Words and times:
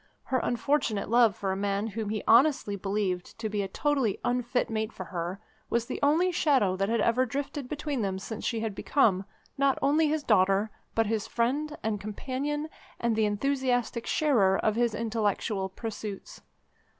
Her 0.23 0.39
unfortunate 0.39 1.09
love 1.11 1.35
for 1.35 1.51
a 1.51 1.55
man 1.55 1.85
whom 1.85 2.09
he 2.09 2.23
honestly 2.27 2.75
believed 2.75 3.37
to 3.37 3.49
be 3.49 3.61
a 3.61 3.67
totally 3.67 4.19
unfit 4.25 4.67
mate 4.67 4.91
for 4.91 5.03
her 5.03 5.39
was 5.69 5.85
the 5.85 5.99
only 6.01 6.31
shadow 6.31 6.75
that 6.75 6.89
had 6.89 7.01
ever 7.01 7.23
drifted 7.23 7.69
between 7.69 8.01
them 8.01 8.17
since 8.17 8.43
she 8.43 8.61
had 8.61 8.73
become, 8.73 9.25
not 9.59 9.77
only 9.79 10.07
his 10.07 10.23
daughter, 10.23 10.71
but 10.95 11.05
his 11.05 11.27
friend 11.27 11.77
and 11.83 12.01
companion, 12.01 12.67
and 12.99 13.15
the 13.15 13.25
enthusiastic 13.25 14.07
sharer 14.07 14.57
of 14.57 14.75
his 14.75 14.95
intellectual 14.95 15.69
pursuits. 15.69 16.41